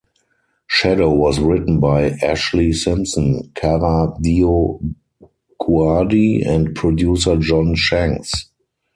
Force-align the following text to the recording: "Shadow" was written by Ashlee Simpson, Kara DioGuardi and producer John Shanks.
"Shadow" 0.65 1.11
was 1.13 1.37
written 1.37 1.79
by 1.79 2.09
Ashlee 2.23 2.73
Simpson, 2.73 3.51
Kara 3.53 4.07
DioGuardi 5.59 6.43
and 6.43 6.73
producer 6.73 7.37
John 7.37 7.75
Shanks. 7.75 8.49